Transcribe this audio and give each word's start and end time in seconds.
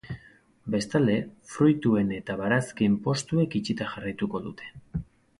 Bestalde, 0.75 1.17
fruituen 1.49 2.09
eta 2.15 2.37
barazkien 2.39 2.95
postuek 3.07 3.57
itxita 3.59 3.91
jarraituko 3.91 4.41
dute. 4.47 4.73